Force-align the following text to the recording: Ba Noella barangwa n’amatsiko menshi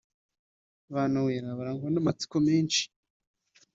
Ba 0.93 1.03
Noella 1.13 1.51
barangwa 1.59 1.87
n’amatsiko 1.91 2.37
menshi 2.47 2.83